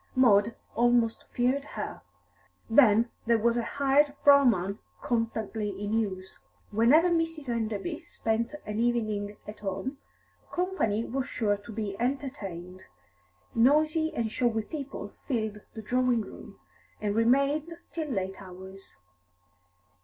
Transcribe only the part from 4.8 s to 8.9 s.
constantly in use. Whenever Mrs. Enderby spent an